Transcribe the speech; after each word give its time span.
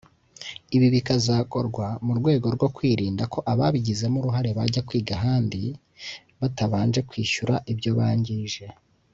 Ibi 0.75 0.87
bikazakorwa 0.95 1.85
mu 2.05 2.13
rwego 2.19 2.47
rwo 2.55 2.67
kwirinda 2.75 3.23
ko 3.33 3.39
ababigizemo 3.51 4.17
uruhare 4.19 4.49
bajya 4.57 4.81
kwiga 4.87 5.11
ahandi 5.19 5.61
batabanje 6.39 6.99
kwishyura 7.09 7.55
ibyo 7.71 7.91
bangije 7.99 8.65